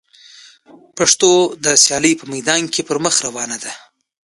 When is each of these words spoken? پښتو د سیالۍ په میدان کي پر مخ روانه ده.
پښتو 0.97 1.31
د 1.65 1.65
سیالۍ 1.83 2.13
په 2.19 2.25
میدان 2.33 2.61
کي 2.73 2.81
پر 2.87 2.97
مخ 3.03 3.15
روانه 3.27 3.57
ده. 3.63 3.73